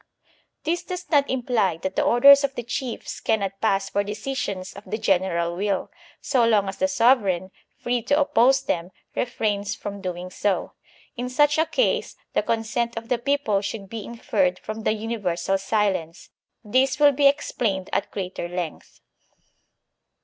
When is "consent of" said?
12.41-13.09